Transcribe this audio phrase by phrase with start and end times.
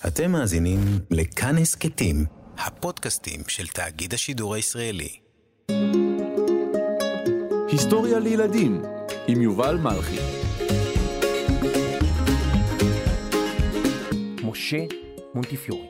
[0.00, 0.78] אתם מאזינים
[1.10, 2.24] לכאן הסכתים,
[2.58, 5.18] הפודקאסטים של תאגיד השידור הישראלי.
[7.68, 8.82] היסטוריה לילדים
[9.28, 10.16] עם יובל מלכי.
[14.42, 14.84] משה
[15.34, 15.86] מונטיפיורי.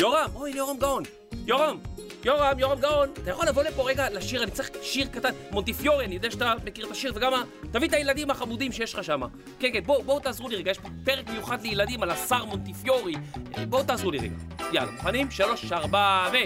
[0.00, 1.02] יורם, אוי, יורם גאון.
[1.46, 1.78] יורם,
[2.24, 3.08] יורם, יורם גאון.
[3.22, 5.30] אתה יכול לבוא לפה רגע לשיר, אני צריך שיר קטן.
[5.50, 7.32] מונטיפיורי, אני יודע שאתה מכיר את השיר, וגם
[7.70, 9.20] תביא את הילדים החמודים שיש לך שם.
[9.58, 13.14] כן, כן, בואו, בואו תעזרו לי רגע, יש פה פרק מיוחד לילדים על השר מונטיפיורי.
[13.58, 14.34] אה, בואו תעזרו לי רגע.
[14.72, 15.30] יאללה, מוכנים?
[15.30, 16.36] שלוש, ארבע, ו...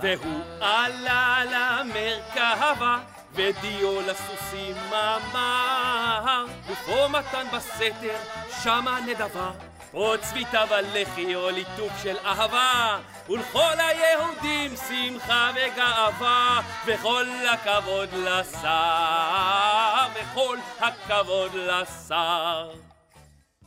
[0.00, 2.98] והוא עלה למרכבה,
[3.32, 8.16] ודיו לסוסים אמר, ופה מתן בסתר,
[8.62, 9.50] שמה נדבה.
[9.96, 18.68] או צביתה בלחי או ליטוף של אהבה, ולכל היהודים שמחה וגאווה, וכל הכבוד לשר,
[20.14, 22.70] וכל הכבוד לשר.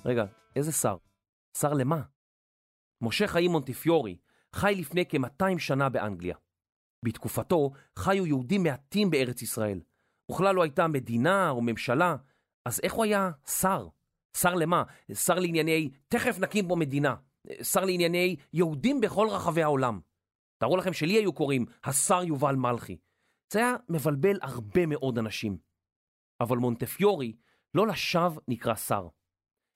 [0.05, 0.25] רגע,
[0.55, 0.97] איזה שר?
[1.57, 2.01] שר למה?
[3.01, 4.17] משה חיים מונטיפיורי
[4.55, 6.35] חי לפני כ-200 שנה באנגליה.
[7.05, 9.79] בתקופתו חיו יהודים מעטים בארץ ישראל.
[10.32, 12.15] וכלל לא הייתה מדינה או ממשלה,
[12.65, 13.87] אז איך הוא היה שר?
[14.38, 14.84] שר למה?
[15.13, 17.16] שר לענייני תכף נקים פה מדינה.
[17.63, 19.99] שר לענייני יהודים בכל רחבי העולם.
[20.58, 22.98] תארו לכם שלי היו קוראים השר יובל מלכי.
[23.54, 25.57] זה היה מבלבל הרבה מאוד אנשים.
[26.41, 27.35] אבל מונטפיורי
[27.74, 29.07] לא לשווא נקרא שר.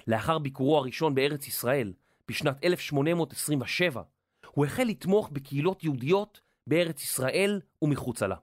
[0.08, 1.94] לאחר ביקורו הראשון בארץ ישראל,
[2.28, 4.02] בשנת 1827,
[4.48, 8.36] הוא החל לתמוך בקהילות יהודיות בארץ ישראל ומחוצה לה.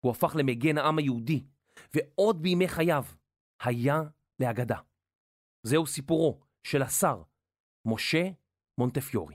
[0.00, 1.44] הוא הפך למגן העם היהודי,
[1.94, 3.04] ועוד בימי חייו
[3.60, 4.02] היה
[4.40, 4.76] לאגדה.
[5.68, 7.22] זהו סיפורו של השר
[7.84, 8.28] משה
[8.78, 9.34] מונטפיורי.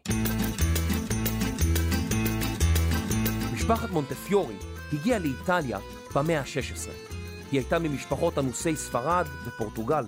[3.53, 4.55] משפחת מונטפיורי
[4.93, 5.79] הגיעה לאיטליה
[6.15, 6.89] במאה ה-16.
[7.51, 10.05] היא הייתה ממשפחות אנוסי ספרד ופורטוגל.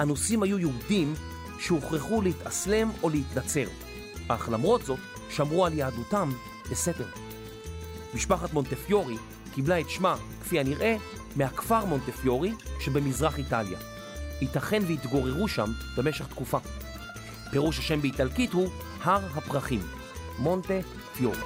[0.00, 1.14] אנוסים היו יהודים
[1.58, 3.66] שהוכרחו להתאסלם או להתנצר,
[4.28, 5.00] אך למרות זאת
[5.30, 6.30] שמרו על יהדותם
[6.70, 7.08] בסתר.
[8.14, 9.16] משפחת מונטפיורי
[9.54, 10.96] קיבלה את שמה, כפי הנראה,
[11.36, 13.97] מהכפר מונטפיורי שבמזרח איטליה.
[14.40, 16.58] ייתכן והתגוררו שם במשך תקופה.
[17.50, 18.68] פירוש השם באיטלקית הוא
[19.02, 19.80] הר הפרחים,
[20.38, 20.74] מונטה
[21.16, 21.38] פיורי.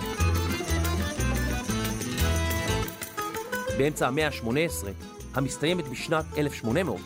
[3.78, 4.86] באמצע המאה ה-18,
[5.34, 7.00] המסתיימת בשנת 1800,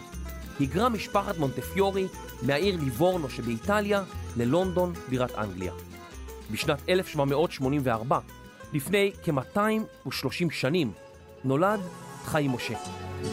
[0.58, 2.06] היגרה משפחת מונטפיורי
[2.42, 4.02] מהעיר ליבורנו שבאיטליה
[4.36, 5.72] ללונדון, בירת אנגליה.
[6.50, 8.18] בשנת 1784,
[8.72, 10.92] לפני כ-230 שנים,
[11.44, 11.80] נולד
[12.26, 12.78] חיים משה.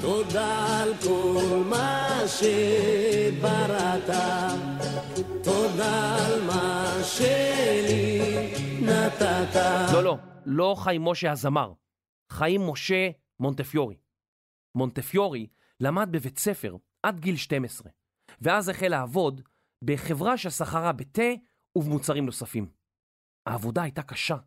[0.02, 4.10] תודה על כל מה שבראת,
[5.44, 9.56] תודה על מה שלי נתת.
[9.94, 11.74] לא, לא, לא חיים משה הזמר,
[12.32, 13.10] חיים משה
[13.40, 13.96] מונטפיורי.
[14.76, 15.48] מונטפיורי
[15.80, 17.92] למד בבית ספר עד גיל 12,
[18.42, 19.42] ואז החל לעבוד
[19.84, 21.32] בחברה שסחרה בתה
[21.78, 22.68] ובמוצרים נוספים.
[23.46, 24.38] העבודה הייתה קשה.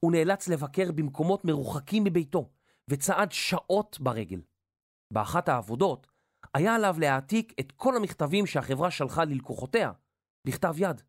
[0.00, 2.50] הוא נאלץ לבקר במקומות מרוחקים מביתו,
[2.88, 4.40] וצעד שעות ברגל.
[5.12, 6.06] באחת העבודות
[6.54, 9.92] היה עליו להעתיק את כל המכתבים שהחברה שלחה ללקוחותיה,
[10.46, 11.02] בכתב יד.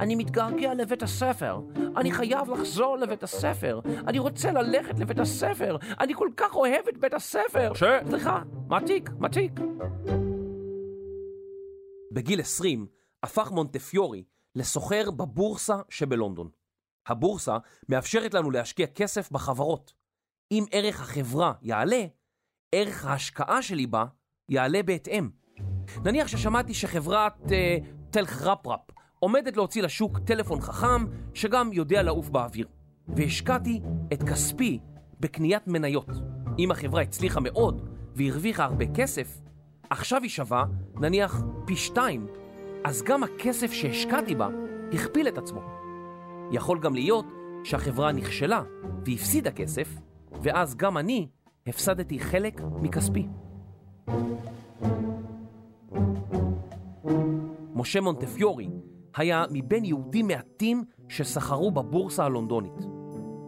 [0.00, 1.60] אני מתגעגע לבית הספר,
[1.96, 6.98] אני חייב לחזור לבית הספר, אני רוצה ללכת לבית הספר, אני כל כך אוהב את
[6.98, 7.74] בית הספר.
[7.74, 7.82] ש...
[8.08, 9.52] סליחה, מעתיק, מעתיק.
[12.12, 12.86] בגיל 20
[13.22, 14.24] הפך מונטפיורי
[14.54, 16.50] לסוחר בבורסה שבלונדון.
[17.06, 19.97] הבורסה מאפשרת לנו להשקיע כסף בחברות.
[20.52, 22.04] אם ערך החברה יעלה,
[22.74, 24.04] ערך ההשקעה שלי בה
[24.48, 25.28] יעלה בהתאם.
[26.04, 27.76] נניח ששמעתי שחברת אה,
[28.10, 28.80] טלחרפרפ
[29.18, 31.04] עומדת להוציא לשוק טלפון חכם
[31.34, 32.68] שגם יודע לעוף באוויר.
[33.16, 33.80] והשקעתי
[34.12, 34.78] את כספי
[35.20, 36.08] בקניית מניות.
[36.58, 39.40] אם החברה הצליחה מאוד והרוויחה הרבה כסף,
[39.90, 40.64] עכשיו היא שווה
[40.94, 42.26] נניח פי שתיים,
[42.84, 44.48] אז גם הכסף שהשקעתי בה
[44.92, 45.60] הכפיל את עצמו.
[46.52, 47.26] יכול גם להיות
[47.64, 48.62] שהחברה נכשלה
[49.06, 49.88] והפסידה כסף,
[50.42, 51.28] ואז גם אני
[51.66, 53.26] הפסדתי חלק מכספי.
[57.74, 58.68] משה מונטפיורי
[59.16, 62.86] היה מבין יהודים מעטים שסחרו בבורסה הלונדונית.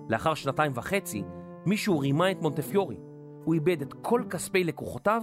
[0.08, 1.22] לאחר שנתיים וחצי,
[1.66, 2.96] מישהו רימה את מונטפיורי.
[3.44, 5.22] הוא איבד את כל כספי לקוחותיו,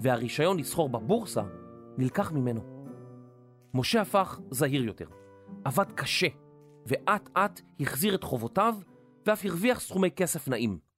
[0.00, 1.42] והרישיון לסחור בבורסה
[1.98, 2.60] נלקח ממנו.
[3.74, 5.06] משה הפך זהיר יותר,
[5.64, 6.26] עבד קשה,
[6.86, 8.74] ואט אט החזיר את חובותיו,
[9.26, 10.89] ואף הרוויח סכומי כסף נעים.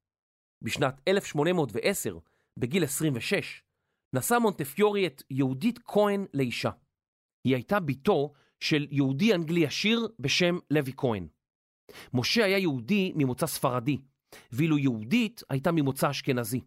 [0.63, 2.19] בשנת 1810,
[2.57, 3.63] בגיל 26,
[4.13, 6.71] נשא מונטפיורי את יהודית כהן לאישה.
[7.45, 11.27] היא הייתה בתו של יהודי אנגלי עשיר בשם לוי כהן.
[12.15, 13.99] משה היה יהודי ממוצא ספרדי,
[14.53, 16.61] ואילו יהודית הייתה ממוצא אשכנזי.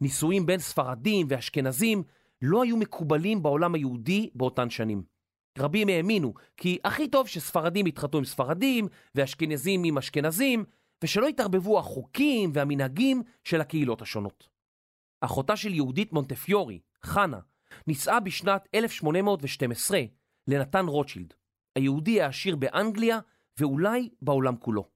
[0.00, 2.02] נישואים בין ספרדים ואשכנזים
[2.42, 5.02] לא היו מקובלים בעולם היהודי באותן שנים.
[5.58, 10.64] רבים האמינו כי הכי טוב שספרדים יתחתנו עם ספרדים ואשכנזים עם אשכנזים,
[11.02, 14.48] ושלא יתערבבו החוקים והמנהגים של הקהילות השונות.
[15.20, 17.40] אחותה של יהודית מונטפיורי, חנה,
[17.86, 20.00] נישאה בשנת 1812
[20.48, 21.34] לנתן רוטשילד,
[21.76, 23.18] היהודי העשיר באנגליה
[23.58, 24.88] ואולי בעולם כולו.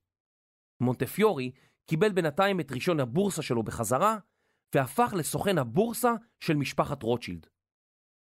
[0.80, 1.50] מונטפיורי
[1.86, 4.18] קיבל בינתיים את רישיון הבורסה שלו בחזרה,
[4.74, 7.46] והפך לסוכן הבורסה של משפחת רוטשילד.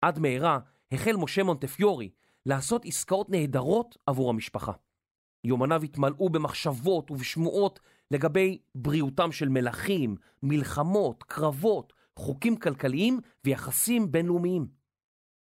[0.01, 0.59] עד מהרה
[0.91, 2.09] החל משה מונטפיורי
[2.45, 4.71] לעשות עסקאות נהדרות עבור המשפחה.
[5.43, 7.79] יומניו התמלאו במחשבות ובשמועות
[8.11, 14.67] לגבי בריאותם של מלכים, מלחמות, קרבות, חוקים כלכליים ויחסים בינלאומיים.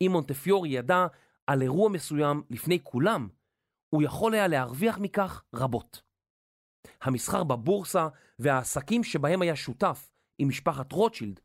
[0.01, 1.07] אם מונטפיורי ידע
[1.47, 3.27] על אירוע מסוים לפני כולם,
[3.89, 6.01] הוא יכול היה להרוויח מכך רבות.
[7.01, 8.07] המסחר בבורסה
[8.39, 11.39] והעסקים שבהם היה שותף עם משפחת רוטשילד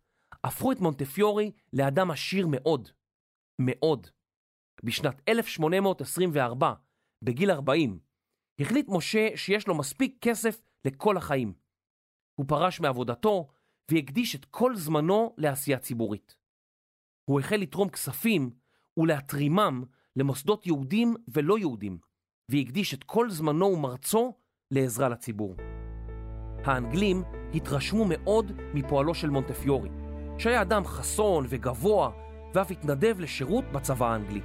[0.45, 2.89] הפכו את מונטפיורי לאדם עשיר מאוד.
[3.59, 4.07] מאוד.
[4.85, 6.73] בשנת 1824,
[7.23, 7.99] בגיל 40,
[8.61, 11.53] החליט משה שיש לו מספיק כסף לכל החיים.
[12.35, 13.49] הוא פרש מעבודתו
[13.91, 16.37] והקדיש את כל זמנו לעשייה ציבורית.
[17.25, 18.51] הוא החל לתרום כספים
[18.97, 19.85] ולהתרימם
[20.17, 21.99] למוסדות יהודים ולא יהודים,
[22.51, 24.35] והקדיש את כל זמנו ומרצו
[24.71, 25.55] לעזרה לציבור.
[26.65, 27.23] האנגלים
[27.55, 29.89] התרשמו מאוד מפועלו של מונטפיורי,
[30.39, 32.11] שהיה אדם חסון וגבוה,
[32.55, 34.41] ואף התנדב לשירות בצבא האנגלי.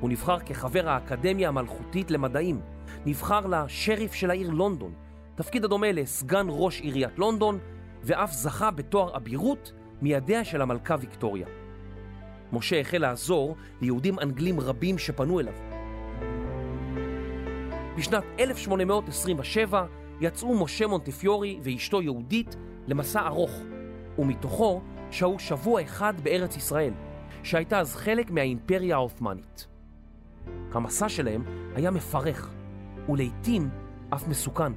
[0.00, 2.60] הוא נבחר כחבר האקדמיה המלכותית למדעים,
[3.06, 4.92] נבחר לשריף של העיר לונדון,
[5.34, 7.58] תפקיד הדומה לסגן ראש עיריית לונדון,
[8.02, 9.72] ואף זכה בתואר אבירות
[10.02, 11.46] מידיה של המלכה ויקטוריה.
[12.52, 15.54] משה החל לעזור ליהודים אנגלים רבים שפנו אליו.
[17.96, 19.86] בשנת 1827
[20.20, 22.56] יצאו משה מונטיפיורי ואשתו יהודית
[22.86, 23.50] למסע ארוך,
[24.18, 24.80] ומתוכו
[25.10, 26.92] שהו שבוע אחד בארץ ישראל,
[27.42, 29.66] שהייתה אז חלק מהאימפריה העות'מאנית.
[30.72, 31.44] המסע שלהם
[31.74, 32.50] היה מפרך,
[33.08, 33.70] ולעיתים
[34.14, 34.72] אף מסוכן.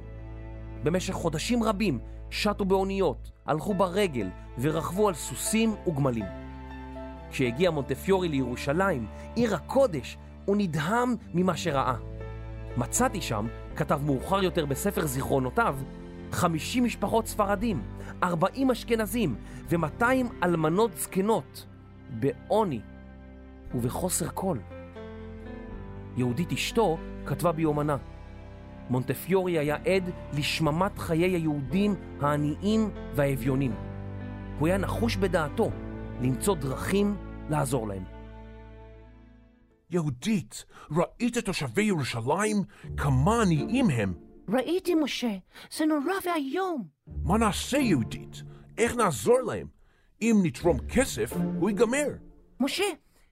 [0.82, 1.98] במשך חודשים רבים
[2.30, 4.28] שטו באוניות, הלכו ברגל
[4.58, 6.24] ורכבו על סוסים וגמלים.
[7.30, 11.94] כשהגיע מונטפיורי לירושלים, עיר הקודש, הוא נדהם ממה שראה.
[12.76, 13.46] מצאתי שם,
[13.76, 15.76] כתב מאוחר יותר בספר זיכרונותיו,
[16.32, 17.82] 50 משפחות ספרדים,
[18.22, 19.34] 40 אשכנזים
[19.68, 20.04] ו-200
[20.42, 21.66] אלמנות זקנות,
[22.10, 22.80] בעוני
[23.74, 24.58] ובחוסר קול.
[26.16, 27.96] יהודית אשתו כתבה ביומנה,
[28.90, 33.74] מונטפיורי היה עד לשממת חיי היהודים העניים והאביונים.
[34.58, 35.70] הוא היה נחוש בדעתו
[36.20, 37.16] למצוא דרכים
[37.50, 38.04] לעזור להם.
[39.90, 42.56] יהודית, ראית תושבי ירושלים?
[42.96, 44.14] כמה עניים הם.
[44.48, 45.36] ראיתי, משה,
[45.72, 46.88] זה נורא ואיום.
[47.24, 48.42] מה נעשה, יהודית?
[48.78, 49.66] איך נעזור להם?
[50.22, 52.06] אם נתרום כסף, הוא ייגמר.
[52.60, 52.84] משה,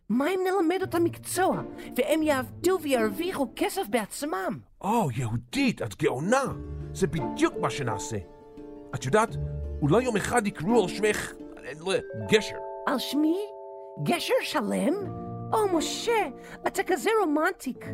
[0.08, 1.62] מה אם נלמד אותם מקצוע,
[1.96, 4.58] והם יעבדו וירוויחו כסף בעצמם?
[4.80, 6.44] או, יהודית, את גאונה.
[6.92, 8.16] זה בדיוק מה שנעשה.
[8.94, 9.28] את יודעת,
[9.82, 11.32] אולי יום אחד יקראו על שמך
[11.64, 11.98] אה,
[12.30, 12.56] גשר.
[12.86, 13.36] על שמי?
[14.02, 14.94] גשר שלם?
[15.52, 16.28] או, משה,
[16.66, 17.86] אתה כזה רומנטיק.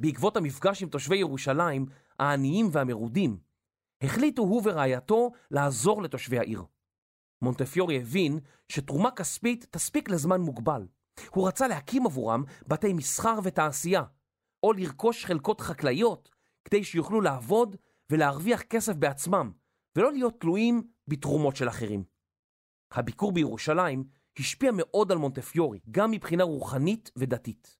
[0.00, 1.86] בעקבות המפגש עם תושבי ירושלים,
[2.18, 3.36] העניים והמרודים,
[4.02, 6.62] החליטו הוא ורעייתו לעזור לתושבי העיר.
[7.42, 8.38] מונטפיורי הבין
[8.68, 10.86] שתרומה כספית תספיק לזמן מוגבל.
[11.30, 14.02] הוא רצה להקים עבורם בתי מסחר ותעשייה,
[14.62, 16.30] או לרכוש חלקות חקלאיות,
[16.64, 17.76] כדי שיוכלו לעבוד
[18.10, 19.52] ולהרוויח כסף בעצמם,
[19.96, 22.04] ולא להיות תלויים בתרומות של אחרים.
[22.92, 24.04] הביקור בירושלים
[24.38, 27.78] השפיע מאוד על מונטפיורי, גם מבחינה רוחנית ודתית.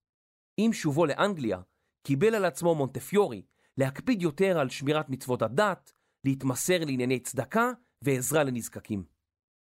[0.57, 1.61] עם שובו לאנגליה,
[2.07, 3.43] קיבל על עצמו מונטפיורי
[3.77, 5.93] להקפיד יותר על שמירת מצוות הדת,
[6.25, 7.71] להתמסר לענייני צדקה
[8.03, 9.18] ועזרה לנזקקים.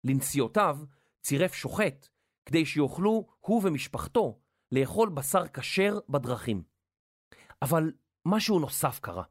[0.05, 0.79] לנסיעותיו
[1.23, 2.09] צירף שוחט
[2.47, 4.39] כדי שיוכלו הוא ומשפחתו
[4.73, 6.63] לאכול בשר כשר בדרכים.
[7.63, 7.93] אבל
[8.27, 9.25] משהו נוסף קרה.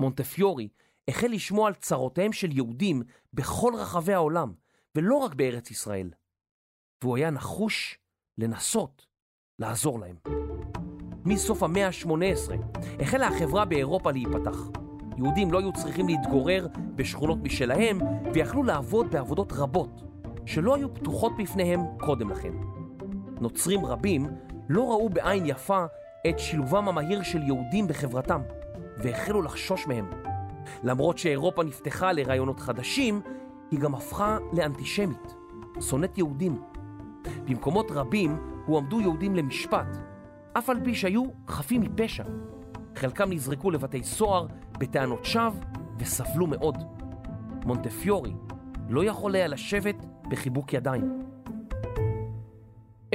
[0.00, 0.68] מונטפיורי
[1.08, 4.54] החל לשמוע על צרותיהם של יהודים בכל רחבי העולם,
[4.94, 6.10] ולא רק בארץ ישראל.
[7.02, 7.98] והוא היה נחוש
[8.38, 9.06] לנסות
[9.58, 10.16] לעזור להם.
[11.24, 12.52] מסוף המאה ה-18
[13.00, 14.83] החלה החברה באירופה להיפתח.
[15.16, 16.66] יהודים לא היו צריכים להתגורר
[16.96, 17.98] בשכונות משלהם
[18.32, 20.02] ויכלו לעבוד בעבודות רבות
[20.46, 22.52] שלא היו פתוחות בפניהם קודם לכן.
[23.40, 24.26] נוצרים רבים
[24.68, 25.84] לא ראו בעין יפה
[26.28, 28.40] את שילובם המהיר של יהודים בחברתם
[28.96, 30.10] והחלו לחשוש מהם.
[30.82, 33.20] למרות שאירופה נפתחה לרעיונות חדשים,
[33.70, 35.34] היא גם הפכה לאנטישמית,
[35.80, 36.62] שונאת יהודים.
[37.44, 39.96] במקומות רבים הועמדו יהודים למשפט,
[40.58, 42.24] אף על פי שהיו חפים מפשע.
[42.96, 44.46] חלקם נזרקו לבתי סוהר
[44.78, 45.60] בטענות שווא
[45.98, 46.76] וסבלו מאוד.
[47.64, 48.32] מונטפיורי
[48.88, 49.96] לא יכול היה לשבת
[50.28, 51.24] בחיבוק ידיים.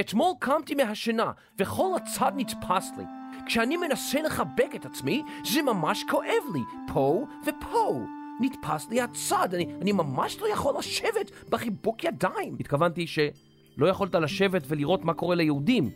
[0.00, 3.04] אתמול קמתי מהשינה וכל הצד נתפס לי.
[3.46, 6.60] כשאני מנסה לחבק את עצמי, זה ממש כואב לי,
[6.92, 8.00] פה ופה.
[8.40, 12.56] נתפס לי הצד, אני, אני ממש לא יכול לשבת בחיבוק ידיים.
[12.60, 15.90] התכוונתי שלא יכולת לשבת ולראות מה קורה ליהודים.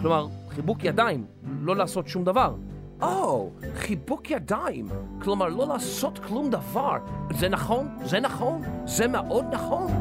[0.00, 1.26] כלומר, חיבוק ידיים,
[1.60, 2.54] לא לעשות שום דבר.
[3.02, 4.88] או, oh, חיבוק ידיים,
[5.22, 6.98] כלומר לא לעשות כלום דבר.
[7.38, 9.92] זה נכון, זה נכון, זה מאוד נכון.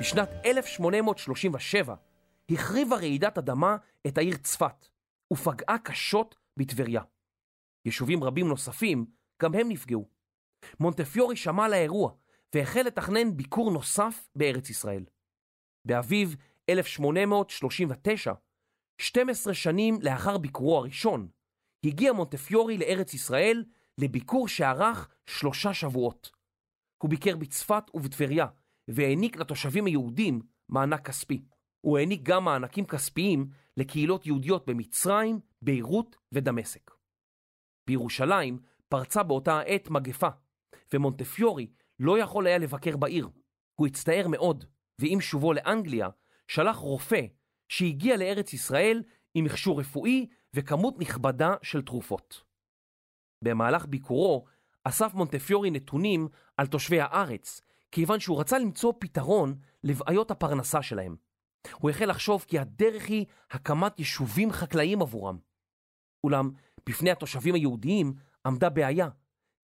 [0.00, 1.94] בשנת 1837
[2.50, 4.88] החריבה רעידת אדמה את העיר צפת
[5.32, 7.02] ופגעה קשות בטבריה.
[7.84, 9.06] יישובים רבים נוספים
[9.42, 10.08] גם הם נפגעו.
[10.80, 12.12] מונטפיורי שמע על האירוע
[12.54, 15.04] והחל לתכנן ביקור נוסף בארץ ישראל.
[15.84, 16.36] באביב
[16.68, 18.32] 1839,
[18.98, 21.28] 12 שנים לאחר ביקורו הראשון,
[21.84, 23.64] הגיע מונטפיורי לארץ ישראל
[23.98, 26.30] לביקור שארך שלושה שבועות.
[27.02, 28.46] הוא ביקר בצפת ובטבריה
[28.88, 31.44] והעניק לתושבים היהודים מענק כספי.
[31.80, 36.90] הוא העניק גם מענקים כספיים לקהילות יהודיות במצרים, ביירות ודמשק.
[37.86, 38.58] בירושלים
[38.88, 40.28] פרצה באותה העת מגפה,
[40.92, 41.66] ומונטפיורי
[41.98, 43.28] לא יכול היה לבקר בעיר.
[43.74, 44.64] הוא הצטער מאוד,
[45.00, 46.08] ועם שובו לאנגליה,
[46.48, 47.26] שלח רופא
[47.68, 49.02] שהגיע לארץ ישראל
[49.34, 52.44] עם מכשור רפואי וכמות נכבדה של תרופות.
[53.44, 54.44] במהלך ביקורו
[54.84, 59.54] אסף מונטפיורי נתונים על תושבי הארץ, כיוון שהוא רצה למצוא פתרון
[59.84, 61.16] לבעיות הפרנסה שלהם.
[61.72, 65.38] הוא החל לחשוב כי הדרך היא הקמת יישובים חקלאיים עבורם.
[66.24, 66.50] אולם
[66.88, 68.14] בפני התושבים היהודיים
[68.46, 69.08] עמדה בעיה,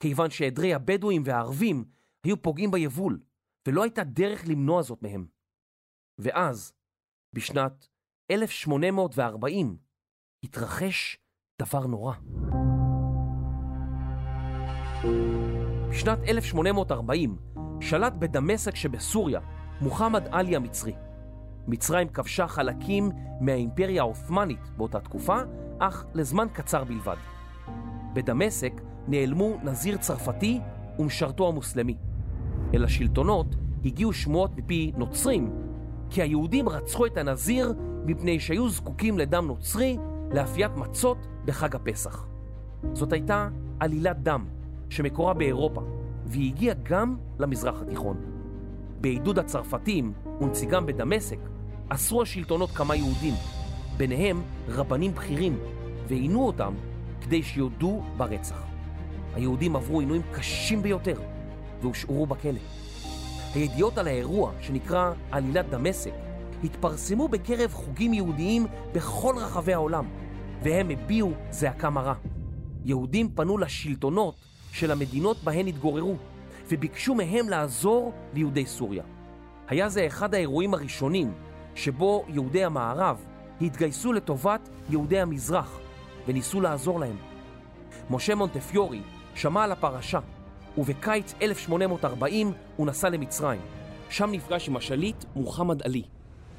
[0.00, 1.85] כיוון שעדרי הבדואים והערבים
[2.25, 3.21] היו פוגעים ביבול,
[3.69, 5.26] ולא הייתה דרך למנוע זאת מהם.
[6.19, 6.73] ואז,
[7.32, 7.87] בשנת
[8.30, 9.76] 1840,
[10.44, 11.18] התרחש
[11.62, 12.14] דבר נורא.
[15.90, 17.37] בשנת 1840
[17.80, 19.40] שלט בדמשק שבסוריה
[19.80, 20.92] מוחמד עלי המצרי.
[21.66, 23.10] מצרים כבשה חלקים
[23.40, 25.38] מהאימפריה העות'מאנית באותה תקופה,
[25.78, 27.16] אך לזמן קצר בלבד.
[28.14, 28.72] בדמשק
[29.08, 30.60] נעלמו נזיר צרפתי
[30.99, 31.96] ומשרתו המוסלמי.
[32.75, 33.46] אל השלטונות
[33.84, 35.70] הגיעו שמועות מפי נוצרים
[36.11, 37.75] כי היהודים רצחו את הנזיר
[38.07, 39.99] מפני שהיו זקוקים לדם נוצרי
[40.33, 42.26] לאפיית מצות בחג הפסח.
[42.93, 43.49] זאת הייתה
[43.81, 44.45] עלילת דם
[44.88, 45.83] שמקורה באירופה,
[46.26, 48.17] והיא הגיעה גם למזרח התיכון.
[49.00, 51.38] בעידוד הצרפתים ונציגם בדמשק
[51.88, 53.35] אסרו השלטונות כמה יהודים,
[53.97, 55.59] ביניהם רבנים בכירים,
[56.09, 56.75] ועינו אותם
[57.21, 58.62] כדי שיודו ברצח.
[59.35, 61.21] היהודים עברו עינויים קשים ביותר
[61.81, 62.61] והושארו בכלא.
[63.54, 66.12] הידיעות על האירוע, שנקרא עלילת דמשק,
[66.64, 70.09] התפרסמו בקרב חוגים יהודיים בכל רחבי העולם,
[70.62, 72.14] והם הביעו זעקה מרה.
[72.85, 74.35] יהודים פנו לשלטונות
[74.73, 76.16] של המדינות בהן התגוררו,
[76.69, 79.02] וביקשו מהם לעזור ליהודי סוריה.
[79.69, 81.33] היה זה אחד האירועים הראשונים
[81.75, 83.26] שבו יהודי המערב
[83.61, 85.80] התגייסו לטובת יהודי המזרח
[86.26, 87.16] וניסו לעזור להם.
[88.11, 89.02] משה מונטפיורי
[89.35, 90.19] שמע על הפרשה,
[90.79, 93.61] ובקיץ 1840 הוא נסע למצרים.
[94.11, 96.03] שם נפגש עם השליט מוחמד עלי.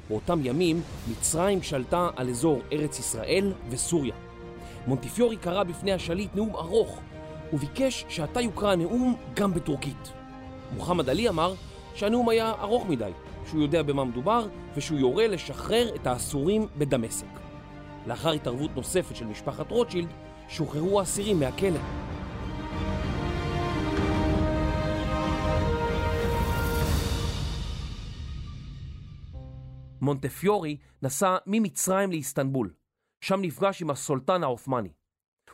[0.08, 4.14] באותם ימים מצרים שלטה על אזור ארץ ישראל וסוריה.
[4.86, 7.00] מונטיפיורי קרא בפני השליט נאום ארוך
[7.52, 10.12] וביקש שעתה יוקרא הנאום גם בטורקית.
[10.74, 11.54] מוחמד עלי אמר
[11.94, 13.10] שהנאום היה ארוך מדי,
[13.46, 17.26] שהוא יודע במה מדובר ושהוא יורה לשחרר את האסורים בדמשק.
[18.06, 20.08] לאחר התערבות נוספת של משפחת רוטשילד,
[20.48, 21.80] שוחררו האסירים מהכלא.
[30.02, 32.72] מונטפיורי נסע ממצרים לאיסטנבול.
[33.24, 34.92] שם נפגש עם הסולטן העות'מאני.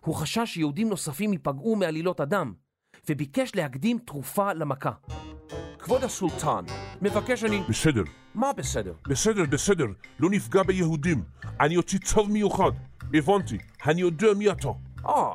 [0.00, 2.54] הוא חשש שיהודים נוספים ייפגעו מעלילות הדם,
[3.08, 4.92] וביקש להקדים תרופה למכה.
[5.78, 6.64] כבוד הסולטן,
[7.02, 7.62] מבקש אני...
[7.68, 8.02] בסדר,
[8.34, 8.92] מה בסדר?
[9.08, 9.86] בסדר, בסדר,
[10.20, 11.22] לא נפגע ביהודים.
[11.60, 12.70] אני אוציא צו מיוחד.
[13.14, 14.68] הבנתי, אני יודע מי אתה.
[15.06, 15.34] אה,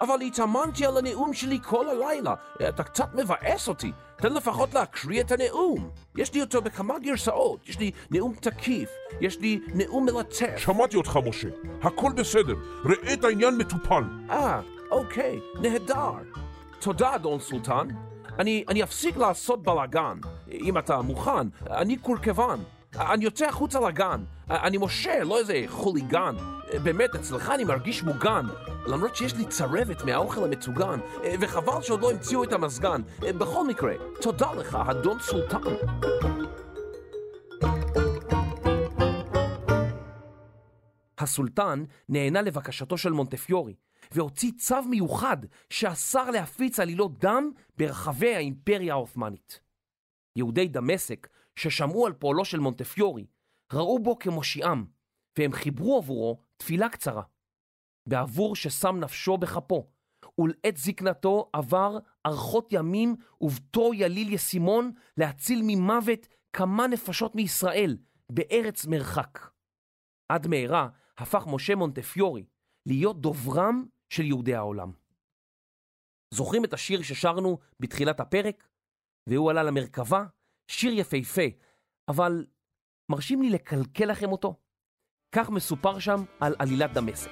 [0.00, 2.34] אבל התאמנתי על הנאום שלי כל הלילה.
[2.68, 3.92] אתה קצת מבאס אותי.
[4.18, 5.90] תן לפחות להקריא את הנאום.
[6.16, 7.68] יש לי אותו בכמה גרסאות.
[7.68, 10.56] יש לי נאום תקיף, יש לי נאום מלטף.
[10.56, 11.48] שמעתי אותך, משה.
[11.82, 12.54] הכל בסדר.
[12.84, 14.02] ראה את העניין מטופל.
[14.30, 16.12] אה, אוקיי, נהדר.
[16.80, 17.88] תודה, אדון סולטן.
[18.38, 20.18] אני, אני אפסיק לעשות בלאגן.
[20.52, 22.58] אם אתה מוכן, אני קורקבן.
[22.98, 24.24] אני יוצא החוצה לגן.
[24.50, 26.34] אני משה, לא איזה חוליגן.
[26.82, 28.46] באמת, אצלך אני מרגיש מוגן.
[28.86, 31.00] למרות שיש לי צרבת מהאוכל המצוגן,
[31.40, 33.02] וחבל שעוד לא המציאו את המזגן.
[33.20, 35.58] בכל מקרה, תודה לך, אדון סולטן.
[41.18, 43.74] הסולטן נענה לבקשתו של מונטפיורי,
[44.12, 45.36] והוציא צו מיוחד
[45.70, 49.60] שאסר להפיץ עלילות דם ברחבי האימפריה העות'מאנית.
[50.36, 53.26] יהודי דמשק, ששמעו על פועלו של מונטפיורי,
[53.72, 54.86] ראו בו כמושיעם,
[55.38, 57.22] והם חיברו עבורו תפילה קצרה.
[58.08, 59.90] בעבור ששם נפשו בכפו,
[60.38, 67.98] ולעת זקנתו עבר ארכות ימים ובתו יליל ישימון להציל ממוות כמה נפשות מישראל
[68.32, 69.50] בארץ מרחק.
[70.28, 72.46] עד מהרה הפך משה מונטפיורי
[72.86, 74.92] להיות דוברם של יהודי העולם.
[76.34, 78.68] זוכרים את השיר ששרנו בתחילת הפרק?
[79.28, 80.24] והוא עלה למרכבה,
[80.68, 81.42] שיר יפהפה,
[82.08, 82.46] אבל
[83.08, 84.54] מרשים לי לקלקל לכם אותו?
[85.32, 87.30] כך מסופר שם על עלילת דמשק.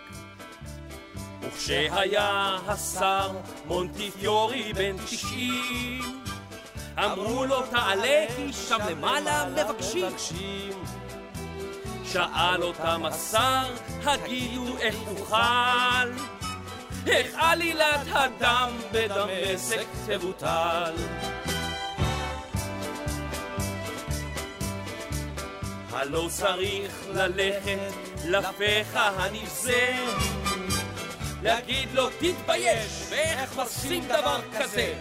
[1.40, 3.30] וכשהיה השר
[3.66, 6.02] מונטיפיורי בן תשעים,
[6.98, 10.76] אמרו לו תעלה כי שם למעלה מבקשים.
[12.04, 13.74] שאל אותם השר,
[14.04, 16.10] הגידו איך אוכל,
[17.06, 20.94] איך עלילת הדם בדמשק תבוטל.
[25.94, 27.78] הלא צריך ללכת
[28.24, 29.96] לפך הנבזה.
[31.42, 34.94] להגיד לו תתבייש, ואיך עושים דבר כזה?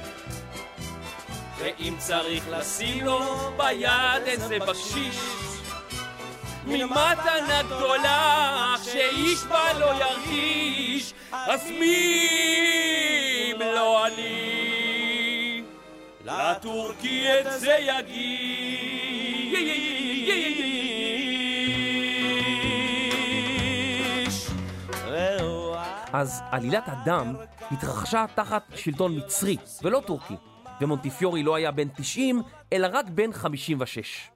[1.58, 5.18] ואם צריך לשים לו ביד איזה בקשיש
[6.66, 15.64] ממתנה גדולה שאיש בה לא ירגיש אז מי אם לא אני?
[16.26, 18.83] לטורקי את זה יגיש
[26.24, 27.36] אז עלילת הדם
[27.72, 30.36] התרחשה תחת שלטון מצרי ולא טורקי,
[30.82, 32.42] ומונטיפיורי לא היה בן 90,
[32.74, 34.32] אלא רק בן 56.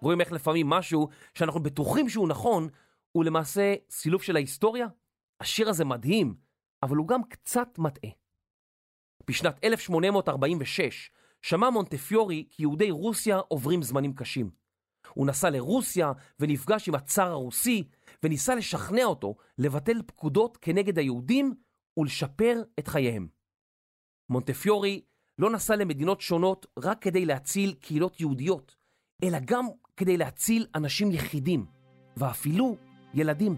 [0.00, 2.68] רואים איך לפעמים משהו שאנחנו בטוחים שהוא נכון,
[3.12, 4.86] הוא למעשה סילוף של ההיסטוריה?
[5.40, 6.34] השיר הזה מדהים,
[6.82, 8.10] אבל הוא גם קצת מטעה.
[9.26, 11.10] בשנת 1846
[11.42, 14.50] שמע מונטפיורי כי יהודי רוסיה עוברים זמנים קשים.
[15.14, 17.84] הוא נסע לרוסיה ונפגש עם הצאר הרוסי
[18.24, 21.54] וניסה לשכנע אותו לבטל פקודות כנגד היהודים
[21.96, 23.28] ולשפר את חייהם.
[24.28, 25.04] מונטפיורי
[25.38, 28.76] לא נסע למדינות שונות רק כדי להציל קהילות יהודיות,
[29.24, 31.66] אלא גם כדי להציל אנשים יחידים,
[32.16, 32.76] ואפילו
[33.14, 33.56] ילדים.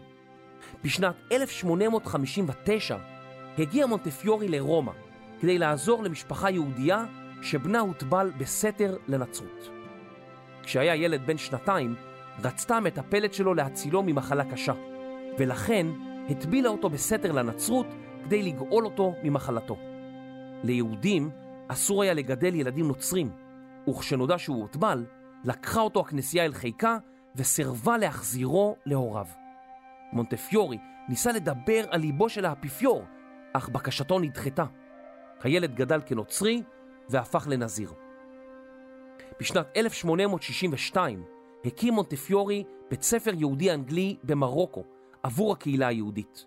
[0.84, 2.98] בשנת 1859
[3.58, 4.92] הגיע מונטפיורי לרומא
[5.40, 7.04] כדי לעזור למשפחה יהודייה
[7.42, 9.68] שבנה הוטבל בסתר לנצרות.
[10.62, 11.94] כשהיה ילד בן שנתיים,
[12.44, 14.72] רצתה המטפלת שלו להצילו ממחלה קשה,
[15.38, 15.86] ולכן
[16.28, 17.86] הטבילה אותו בסתר לנצרות
[18.24, 19.76] כדי לגאול אותו ממחלתו.
[20.64, 21.30] ליהודים
[21.68, 23.30] אסור היה לגדל ילדים נוצרים,
[23.88, 25.04] וכשנודע שהוא הוטבל,
[25.44, 26.98] לקחה אותו הכנסייה אל חיקה
[27.36, 29.26] וסירבה להחזירו להוריו.
[30.12, 33.04] מונטפיורי ניסה לדבר על ליבו של האפיפיור,
[33.52, 34.64] אך בקשתו נדחתה.
[35.42, 36.62] הילד גדל כנוצרי
[37.10, 37.92] והפך לנזיר.
[39.40, 41.24] בשנת 1862
[41.64, 44.84] הקים מונטפיורי בית ספר יהודי אנגלי במרוקו
[45.22, 46.46] עבור הקהילה היהודית.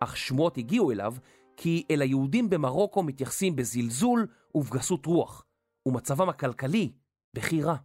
[0.00, 1.14] אך שמועות הגיעו אליו
[1.56, 5.44] כי אל היהודים במרוקו מתייחסים בזלזול ובגסות רוח,
[5.86, 6.92] ומצבם הכלכלי
[7.34, 7.76] בכי רע.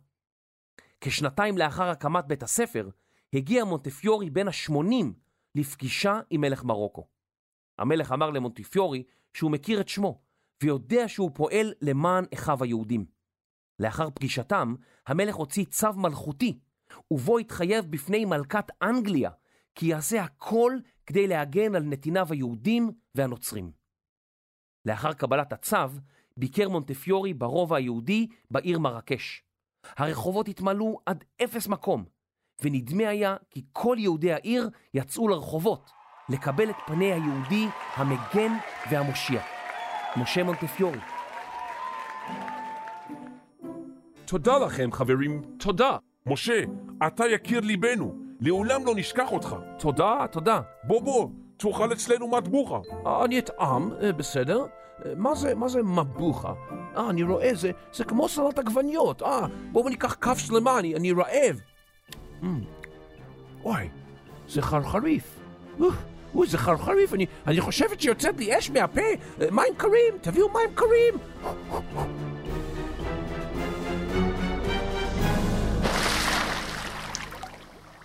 [1.02, 2.90] כשנתיים לאחר הקמת בית הספר,
[3.34, 5.06] הגיע מונטפיורי בן ה-80
[5.56, 7.08] לפגישה עם מלך מרוקו.
[7.80, 10.22] המלך אמר למונטיפיורי שהוא מכיר את שמו,
[10.64, 13.06] ויודע שהוא פועל למען אחיו היהודים.
[13.84, 14.76] לאחר פגישתם,
[15.08, 16.60] המלך הוציא צו מלכותי,
[17.12, 19.32] ובו התחייב בפני מלכת אנגליה,
[19.76, 20.74] כי יעשה הכל
[21.06, 23.72] כדי להגן על נתיניו היהודים והנוצרים.
[24.86, 25.78] לאחר קבלת הצו,
[26.38, 29.44] ביקר מונטפיורי ברובע היהודי בעיר מרקש.
[29.98, 32.06] הרחובות התמלאו עד אפס מקום,
[32.62, 35.92] ונדמה היה כי כל יהודי העיר יצאו לרחובות
[36.30, 38.52] לקבל את פני היהודי המגן
[38.92, 39.42] והמושיע,
[40.18, 41.00] משה מונטפיורי.
[44.34, 45.98] תודה לכם, חברים, תודה.
[46.26, 46.64] משה,
[47.08, 49.56] אתה יקיר ליבנו, לעולם לא נשכח אותך.
[49.80, 50.62] תודה, תודה.
[50.84, 52.80] בוא בוא, תאכל אצלנו מטבוחה.
[53.06, 54.66] אה, אני אטעם, אה, בסדר.
[55.06, 56.54] אה, מה זה, מה זה מבוכה?
[56.98, 59.22] אה, אני רואה, זה, זה כמו סלט עגבניות.
[59.22, 61.60] אה, בואו ניקח כף שלמה, אני, אני רעב.
[62.42, 62.46] Mm.
[63.62, 63.90] וואי,
[64.48, 65.40] זה חרחריף.
[66.36, 69.02] אוי, זה חרחריף, אני, אני חושבת שיוצאת לי אש מהפה.
[69.52, 71.14] מים קרים, תביאו מים קרים.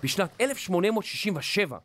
[0.02, 1.78] בשנת 1867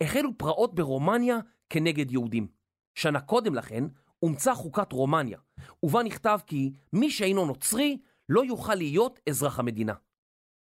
[0.00, 1.38] החלו פרעות ברומניה
[1.70, 2.46] כנגד יהודים.
[2.94, 3.84] שנה קודם לכן
[4.22, 5.38] אומצה חוקת רומניה,
[5.82, 9.94] ובה נכתב כי מי שאינו נוצרי לא יוכל להיות אזרח המדינה.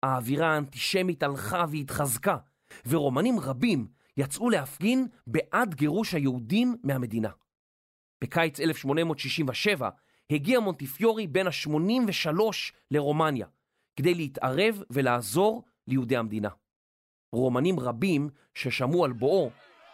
[0.03, 2.37] האווירה האנטישמית הלכה והתחזקה,
[2.87, 7.31] ורומנים רבים יצאו להפגין בעד גירוש היהודים מהמדינה.
[8.25, 9.89] בקיץ 1867
[10.31, 12.41] הגיע מונטיפיורי בן ה-83
[12.91, 13.47] לרומניה,
[13.97, 16.49] כדי להתערב ולעזור ליהודי המדינה.
[17.35, 19.51] רומנים רבים ששמעו על בואו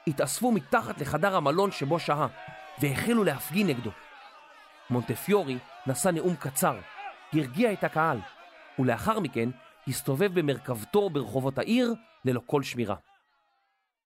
[0.07, 2.27] התאספו מתחת לחדר המלון שבו שהה
[2.81, 3.91] והחלו להפגין נגדו.
[4.91, 6.79] מונטפיורי נשא נאום קצר,
[7.33, 8.19] הרגיע את הקהל,
[8.79, 9.49] ולאחר מכן
[9.89, 12.97] הסתובב במרכבתו ברחובות העיר ללא כל שמירה.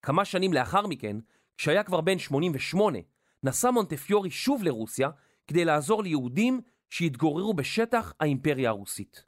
[0.02, 1.16] כמה שנים לאחר מכן,
[1.56, 2.98] כשהיה כבר בן 88,
[3.42, 5.08] נסע מונטפיורי שוב לרוסיה
[5.46, 9.24] כדי לעזור ליהודים שהתגוררו בשטח האימפריה הרוסית.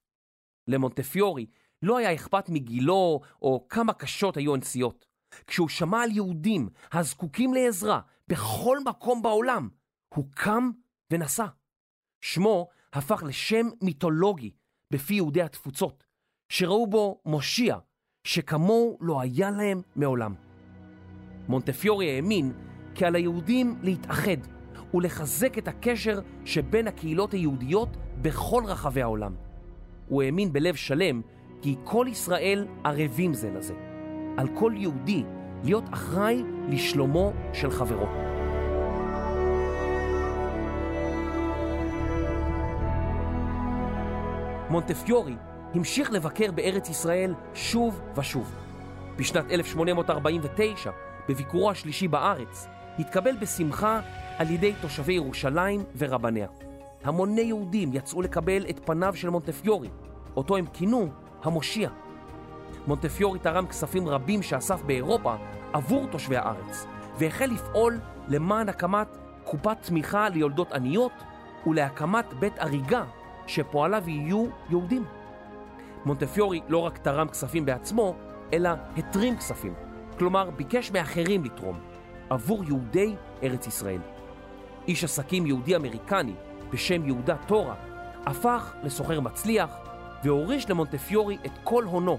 [0.68, 1.46] למונטפיורי
[1.86, 5.06] לא היה אכפת מגילו או כמה קשות היו הנסיעות.
[5.46, 9.68] כשהוא שמע על יהודים הזקוקים לעזרה בכל מקום בעולם,
[10.14, 10.70] הוא קם
[11.10, 11.46] ונסע.
[12.20, 14.50] שמו הפך לשם מיתולוגי
[14.92, 16.04] בפי יהודי התפוצות,
[16.48, 17.78] שראו בו מושיע
[18.24, 20.34] שכמוהו לא היה להם מעולם.
[21.48, 22.52] מונטפיורי האמין
[22.94, 24.36] כי על היהודים להתאחד
[24.94, 29.34] ולחזק את הקשר שבין הקהילות היהודיות בכל רחבי העולם.
[30.08, 31.22] הוא האמין בלב שלם
[31.62, 33.74] כי כל ישראל ערבים זה לזה.
[34.36, 35.24] על כל יהודי
[35.64, 38.06] להיות אחראי לשלומו של חברו.
[44.70, 45.36] מונטפיורי
[45.74, 48.52] המשיך לבקר בארץ ישראל שוב ושוב.
[49.16, 50.90] בשנת 1849,
[51.28, 52.66] בביקורו השלישי בארץ,
[52.98, 54.00] התקבל בשמחה
[54.38, 56.48] על ידי תושבי ירושלים ורבניה.
[57.04, 59.88] המוני יהודים יצאו לקבל את פניו של מונטפיורי,
[60.36, 61.08] אותו הם כינו
[61.42, 61.90] המושיע.
[62.86, 65.34] מונטפיורי תרם כספים רבים שאסף באירופה
[65.72, 66.86] עבור תושבי הארץ,
[67.18, 71.12] והחל לפעול למען הקמת קופת תמיכה ליולדות עניות
[71.66, 73.04] ולהקמת בית אריגה
[73.46, 75.04] שפועליו יהיו יהודים.
[76.04, 78.16] מונטפיורי לא רק תרם כספים בעצמו,
[78.52, 79.74] אלא התרים כספים,
[80.18, 81.80] כלומר ביקש מאחרים לתרום,
[82.30, 84.00] עבור יהודי ארץ ישראל.
[84.88, 86.34] איש עסקים יהודי אמריקני
[86.70, 87.74] בשם יהודה תורה
[88.26, 89.70] הפך לסוחר מצליח
[90.24, 92.18] והוריש למונטפיורי את כל הונו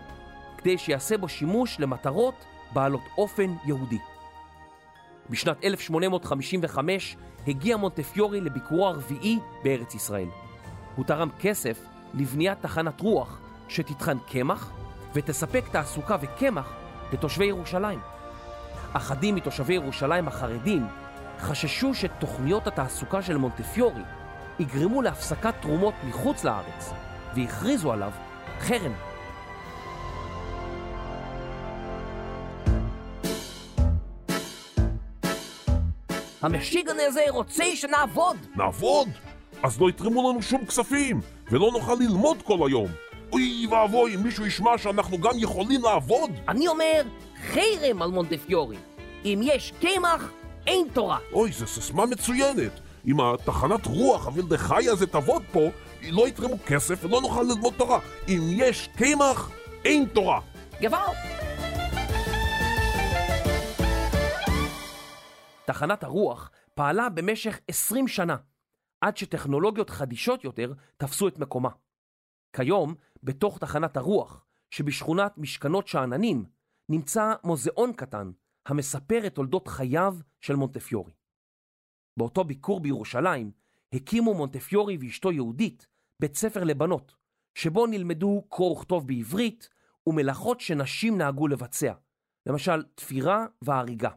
[0.58, 4.00] כדי שיעשה בו שימוש למטרות בעלות אופן יהודי.
[5.30, 10.28] בשנת 1855 הגיע מונטפיורי לביקורו הרביעי בארץ ישראל.
[10.96, 11.80] הוא תרם כסף
[12.14, 14.72] לבניית תחנת רוח שתטחן קמח
[15.14, 16.74] ותספק תעסוקה וקמח
[17.14, 18.00] לתושבי ירושלים.
[18.94, 20.88] אחדים מתושבי ירושלים החרדים
[21.40, 24.02] חששו שתוכניות התעסוקה של מונטפיורי
[24.60, 26.94] יגרמו להפסקת תרומות מחוץ לארץ
[27.36, 28.12] והכריזו עליו
[28.60, 28.94] חרם.
[36.42, 38.38] המשיגן הזה רוצה שנעבוד!
[38.56, 39.08] נעבוד?
[39.64, 42.88] אז לא יתרמו לנו שום כספים, ולא נוכל ללמוד כל היום.
[43.32, 46.32] אוי ואבוי, אם מישהו ישמע שאנחנו גם יכולים לעבוד?
[46.48, 47.02] אני אומר,
[47.48, 48.78] חרם על מונטפיורי.
[49.26, 50.32] אם יש קמח,
[50.68, 51.18] אין תורה.
[51.34, 52.80] אוי, זו סיסמה מצוינת.
[53.06, 55.70] אם התחנת רוח הוילדחי הזה תעבוד פה,
[56.12, 58.00] לא יתרמו כסף ולא נוכל ללמוד תורה.
[58.28, 59.52] אם יש קמח,
[59.86, 60.42] אין תורה.
[60.82, 61.18] גוואלד!
[65.66, 68.36] תחנת הרוח פעלה במשך 20 שנה,
[69.02, 71.70] עד שטכנולוגיות חדישות יותר תפסו את מקומה.
[72.56, 76.46] כיום, בתוך תחנת הרוח, שבשכונת משכנות שאננים,
[76.90, 78.32] נמצא מוזיאון קטן
[78.66, 81.17] המספר את תולדות חייו של מונטפיורי.
[82.18, 83.52] באותו ביקור בירושלים
[83.94, 85.88] הקימו מונטפיורי ואשתו יהודית
[86.20, 87.16] בית ספר לבנות,
[87.56, 89.70] שבו נלמדו קרוא וכתוב בעברית
[90.08, 91.94] ומלאכות שנשים נהגו לבצע,
[92.46, 94.10] למשל תפירה והריגה.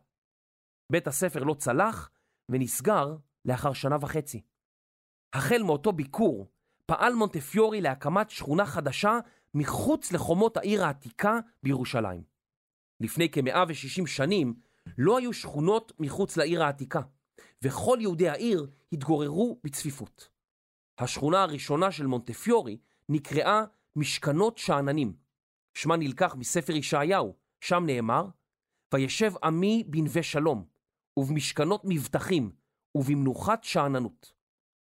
[0.92, 2.10] בית הספר לא צלח
[2.48, 4.42] ונסגר לאחר שנה וחצי.
[5.32, 6.46] החל מאותו ביקור
[6.86, 9.18] פעל מונטפיורי להקמת שכונה חדשה
[9.54, 12.22] מחוץ לחומות העיר העתיקה בירושלים.
[13.00, 14.54] לפני כ-160 שנים
[14.98, 17.00] לא היו שכונות מחוץ לעיר העתיקה,
[17.64, 20.28] וכל יהודי העיר התגוררו בצפיפות.
[20.98, 23.64] השכונה הראשונה של מונטפיורי נקראה
[23.96, 25.12] משכנות שאננים.
[25.74, 28.26] שמה נלקח מספר ישעיהו, שם נאמר,
[28.94, 30.64] וישב עמי בנווה שלום,
[31.16, 32.50] ובמשכנות מבטחים,
[32.94, 34.32] ובמנוחת שאננות.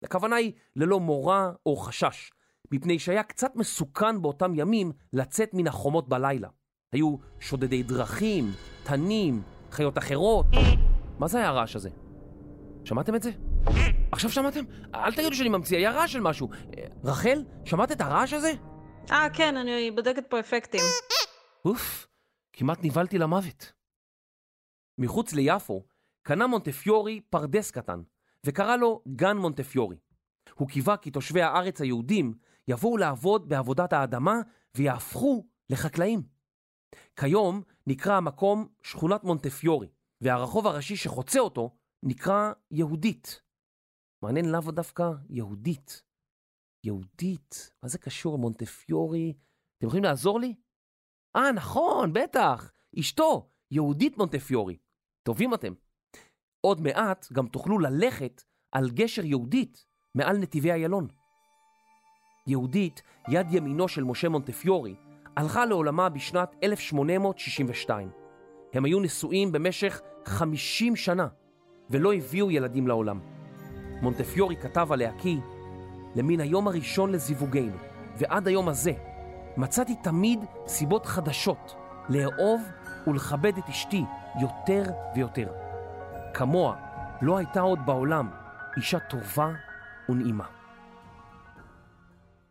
[0.03, 2.31] הכוונה היא ללא מורא או חשש,
[2.71, 6.49] מפני שהיה קצת מסוכן באותם ימים לצאת מן החומות בלילה.
[6.91, 8.51] היו שודדי דרכים,
[8.83, 10.45] תנים, חיות אחרות.
[11.19, 12.06] מה זה היה הרעש הזה?
[12.87, 13.31] שמעתם את זה?
[14.11, 14.63] עכשיו שמעתם?
[14.95, 16.49] אל תגידו שאני ממציא, היה רעש של משהו.
[16.51, 18.51] אה, רחל, שמעת את הרעש הזה?
[19.11, 20.81] אה, כן, אני בודקת פה אפקטים.
[21.65, 22.07] אוף,
[22.53, 23.71] כמעט נבהלתי למוות.
[24.97, 25.83] מחוץ ליפו
[26.21, 28.01] קנה מונטפיורי פרדס קטן,
[28.43, 29.97] וקרא לו גן מונטפיורי.
[30.55, 32.33] הוא קיווה כי תושבי הארץ היהודים
[32.67, 34.41] יבואו לעבוד בעבודת האדמה
[34.75, 36.23] ויהפכו לחקלאים.
[37.15, 39.87] כיום נקרא המקום שכונת מונטפיורי,
[40.21, 43.41] והרחוב הראשי שחוצה אותו נקרא יהודית.
[44.21, 46.03] מעניין לאו דווקא יהודית.
[46.83, 49.33] יהודית, מה זה קשור למונטפיורי?
[49.77, 50.55] אתם יכולים לעזור לי?
[51.35, 54.77] אה, נכון, בטח, אשתו, יהודית מונטפיורי.
[55.23, 55.73] טובים אתם.
[56.61, 61.07] עוד מעט גם תוכלו ללכת על גשר יהודית מעל נתיבי איילון.
[62.47, 64.95] יהודית, יד ימינו של משה מונטפיורי,
[65.37, 68.09] הלכה לעולמה בשנת 1862.
[68.73, 71.27] הם היו נשואים במשך 50 שנה,
[71.89, 73.19] ולא הביאו ילדים לעולם.
[74.01, 75.37] מונטפיורי כתב עליה כי
[76.15, 77.77] למן היום הראשון לזיווגנו,
[78.17, 78.91] ועד היום הזה,
[79.57, 81.75] מצאתי תמיד סיבות חדשות
[82.09, 82.61] לאהוב
[83.07, 84.03] ולכבד את אשתי
[84.41, 84.83] יותר
[85.15, 85.47] ויותר.
[86.33, 86.75] כמוה
[87.21, 88.29] לא הייתה עוד בעולם
[88.77, 89.53] אישה טובה
[90.09, 90.45] ונעימה.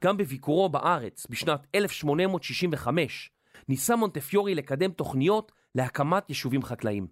[0.05, 3.31] גם בביקורו בארץ בשנת 1865
[3.69, 7.07] ניסה מונטפיורי לקדם תוכניות להקמת יישובים חקלאיים.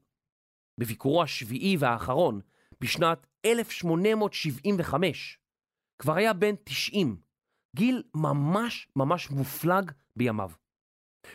[0.78, 2.40] בביקורו השביעי והאחרון
[2.80, 5.38] בשנת 1875
[5.98, 7.16] כבר היה בן 90,
[7.76, 10.50] גיל ממש ממש מופלג בימיו.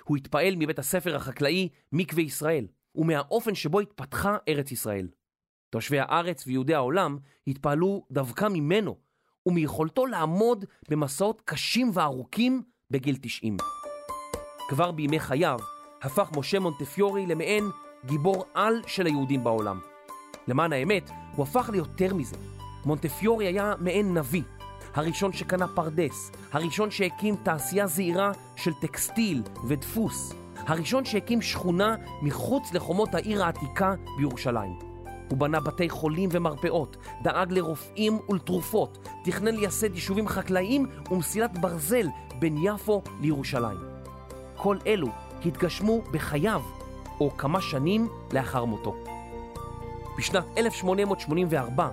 [0.03, 5.07] הוא התפעל מבית הספר החקלאי מקווה ישראל ומהאופן שבו התפתחה ארץ ישראל.
[5.69, 8.97] תושבי הארץ ויהודי העולם התפעלו דווקא ממנו
[9.45, 13.57] ומיכולתו לעמוד במסעות קשים וארוכים בגיל 90.
[14.69, 15.59] כבר בימי חייו
[16.01, 17.63] הפך משה מונטפיורי למעין
[18.05, 19.79] גיבור על של היהודים בעולם.
[20.47, 22.35] למען האמת, הוא הפך ליותר מזה.
[22.85, 24.43] מונטפיורי היה מעין נביא,
[24.95, 33.15] הראשון שקנה פרדס, הראשון שהקים תעשייה זעירה של טקסטיל ודפוס, הראשון שהקים שכונה מחוץ לחומות
[33.15, 34.89] העיר העתיקה בירושלים.
[35.29, 42.07] הוא בנה בתי חולים ומרפאות, דאג לרופאים ולתרופות, תכנן לייסד יישובים חקלאיים ומסילת ברזל
[42.39, 43.77] בין יפו לירושלים.
[44.55, 45.07] כל אלו
[45.45, 46.61] התגשמו בחייו,
[47.19, 48.95] או כמה שנים לאחר מותו.
[50.17, 51.89] בשנת 1884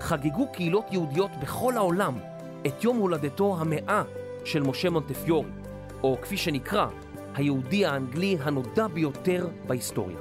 [0.00, 2.18] חגגו קהילות יהודיות בכל העולם
[2.66, 4.02] את יום הולדתו המאה
[4.44, 5.50] של משה מונטפיורי,
[6.02, 6.86] או כפי שנקרא,
[7.34, 10.18] היהודי האנגלי הנודע ביותר בהיסטוריה.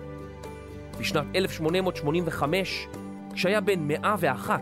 [1.00, 2.88] בשנת 1885,
[3.34, 4.62] כשהיה בן 101,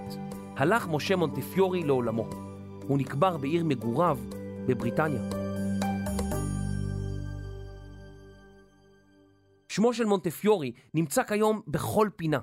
[0.57, 2.29] הלך משה מונטפיורי לעולמו.
[2.87, 4.17] הוא נקבר בעיר מגוריו
[4.65, 5.44] בבריטניה.
[9.75, 12.39] שמו של מונטפיורי נמצא כיום בכל פינה.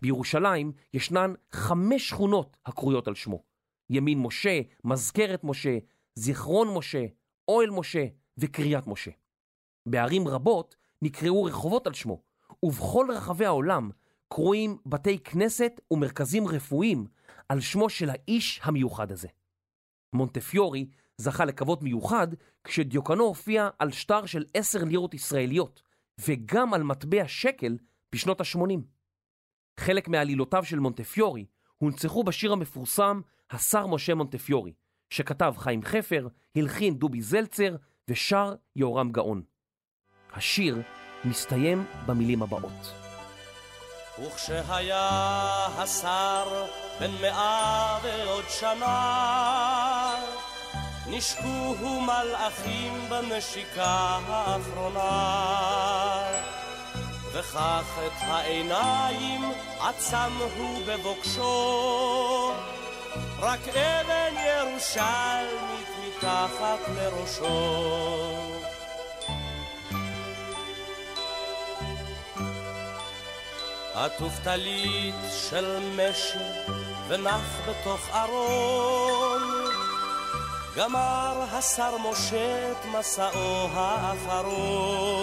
[0.00, 3.42] בירושלים ישנן חמש שכונות הקרויות על שמו.
[3.90, 5.78] ימין משה, מזכרת משה,
[6.14, 7.04] זיכרון משה,
[7.48, 8.06] אוהל משה
[8.38, 9.10] וקריית משה.
[9.86, 12.22] בערים רבות נקראו רחובות על שמו,
[12.62, 13.90] ובכל רחבי העולם
[14.28, 17.06] קרויים בתי כנסת ומרכזים רפואיים
[17.48, 19.28] על שמו של האיש המיוחד הזה.
[20.12, 22.28] מונטפיורי זכה לכבוד מיוחד
[22.64, 25.82] כשדיוקנו הופיע על שטר של עשר לירות ישראליות
[26.28, 27.76] וגם על מטבע שקל
[28.12, 28.80] בשנות ה-80.
[29.80, 31.46] חלק מעלילותיו של מונטפיורי
[31.78, 34.72] הונצחו בשיר המפורסם השר משה מונטפיורי,
[35.10, 37.76] שכתב חיים חפר, הלחין דובי זלצר
[38.08, 39.42] ושר יהורם גאון.
[40.32, 40.82] השיר
[41.24, 42.92] מסתיים במילים הבאות.
[44.18, 45.08] וכשהיה
[45.66, 46.66] השר
[47.00, 50.01] בן מאה ועוד שנה,
[51.14, 55.42] נשקוהו מלאכים בנשיקה האחרונה.
[57.32, 62.52] וכך את העיניים עצם הוא בבוקשו,
[63.38, 68.62] רק אבן ירושלמית מתחת לראשו.
[73.94, 75.14] עטוף טלית
[75.50, 76.38] של משי
[77.08, 79.51] ונח בתוך ארון
[80.76, 85.20] גמר השר משה את מסעו האחרון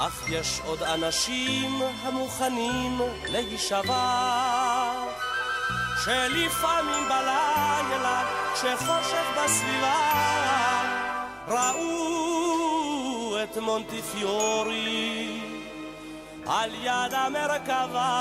[0.00, 4.92] אך יש עוד אנשים המוכנים להישבע
[6.04, 9.96] שלפעמים בלילה כשחושך בסביבה
[11.48, 15.40] ראו את מונטיפיורי
[16.46, 18.12] על יד המרכבה.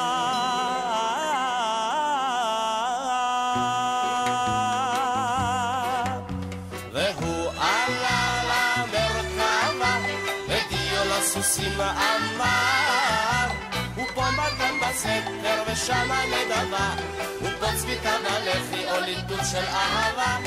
[11.46, 13.48] לסוסים אמר,
[13.96, 16.96] הוא פה מגן בסתר ושמה נדבה,
[17.40, 20.38] הוא פה צביתה בלחי או ליטוט של אהבה,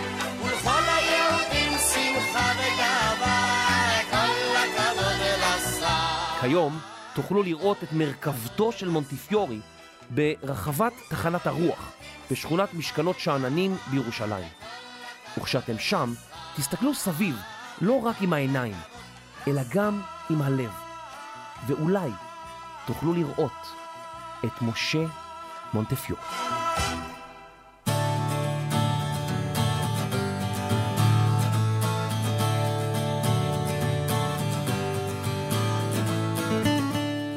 [0.44, 6.40] ולכל היהודים שמחה וגאווה, כל הכבוד אל השר.
[6.40, 6.78] כיום
[7.14, 9.60] תוכלו לראות את מרכבתו של מונטיפיורי
[10.10, 11.92] ברחבת תחנת הרוח,
[12.30, 14.48] בשכונת משכנות שאננים בירושלים.
[15.38, 16.14] וכשאתם שם,
[16.56, 17.36] תסתכלו סביב,
[17.80, 18.74] לא רק עם העיניים.
[19.48, 20.87] אלא גם עם הלב.
[21.66, 22.10] ואולי
[22.86, 23.74] תוכלו לראות
[24.44, 25.04] את משה
[25.74, 26.18] מונטפיור.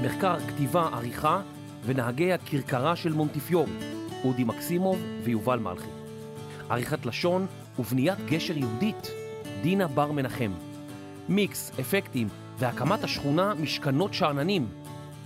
[0.03, 1.41] מחקר, כתיבה, עריכה
[1.85, 3.71] ונהגי הכרכרה של מונטיפיורי,
[4.23, 5.89] אודי מקסימוב ויובל מלכי.
[6.69, 7.47] עריכת לשון
[7.79, 9.07] ובניית גשר יהודית,
[9.61, 10.51] דינה בר מנחם.
[11.29, 12.27] מיקס, אפקטים
[12.61, 14.67] והקמת השכונה משכנות שאננים,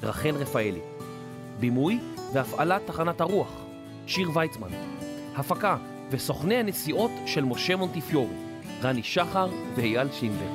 [0.03, 0.79] רחל רפאלי.
[1.59, 1.99] בימוי
[2.33, 3.51] והפעלת תחנת הרוח,
[4.07, 4.67] שיר ויצמן.
[5.35, 5.77] הפקה
[6.11, 8.35] וסוכני הנסיעות של משה מונטיפיורי,
[8.81, 10.49] רני שחר ואייל שינבר.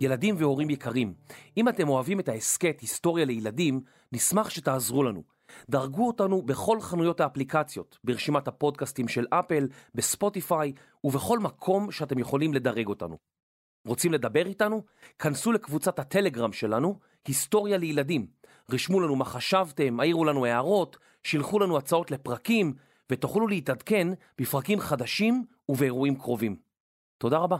[0.00, 1.14] ילדים והורים יקרים,
[1.56, 3.80] אם אתם אוהבים את ההסכת היסטוריה לילדים,
[4.12, 5.31] נשמח שתעזרו לנו.
[5.70, 10.72] דרגו אותנו בכל חנויות האפליקציות, ברשימת הפודקאסטים של אפל, בספוטיפיי
[11.04, 13.18] ובכל מקום שאתם יכולים לדרג אותנו.
[13.86, 14.82] רוצים לדבר איתנו?
[15.18, 18.26] כנסו לקבוצת הטלגרם שלנו, היסטוריה לילדים.
[18.70, 22.74] רשמו לנו מה חשבתם, העירו לנו הערות, שילחו לנו הצעות לפרקים,
[23.12, 26.56] ותוכלו להתעדכן בפרקים חדשים ובאירועים קרובים.
[27.18, 27.56] תודה רבה.